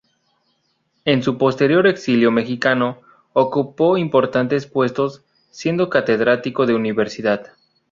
En 1.05 1.21
su 1.21 1.37
posterior 1.37 1.85
exilio 1.85 2.31
mexicano 2.31 3.03
ocupó 3.33 3.99
importantes 3.99 4.65
puestos, 4.65 5.21
siendo 5.51 5.91
Catedrático 5.91 6.65
de 6.65 6.73
universidad. 6.73 7.45